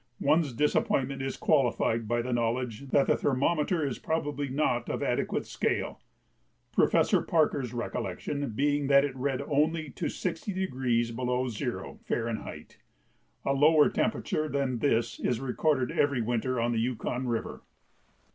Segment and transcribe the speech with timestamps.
[0.19, 5.45] One's disappointment is qualified by the knowledge that the thermometer is probably not of adequate
[5.45, 6.01] scale,
[6.73, 12.67] Professor Parker's recollection being that it read only to 60° below zero, F.
[13.45, 17.61] A lower temperature than this is recorded every winter on the Yukon River.